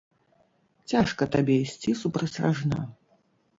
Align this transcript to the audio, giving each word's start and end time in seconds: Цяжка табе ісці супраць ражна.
Цяжка 0.93 1.27
табе 1.37 1.59
ісці 1.67 1.95
супраць 2.01 2.33
ражна. 2.47 2.79